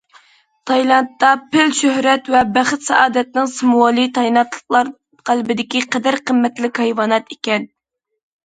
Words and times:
تايلاندتا 0.69 1.33
پىل 1.55 1.73
شۆھرەت 1.79 2.31
ۋە 2.35 2.41
بەخت- 2.55 2.87
سائادەتنىڭ 2.87 3.49
سىمۋولى، 3.57 4.07
تايلاندلىقلار 4.17 4.91
قەلبىدىكى 5.31 5.83
قەدىر- 5.97 6.21
قىممەتلىك 6.31 6.83
ھايۋانات 6.87 7.31
ئىكەن. 7.37 7.71